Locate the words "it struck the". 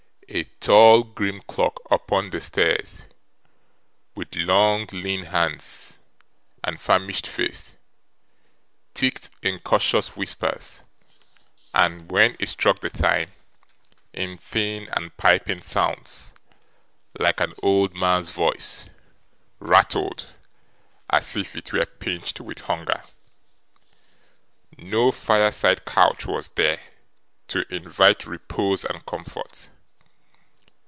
12.39-12.89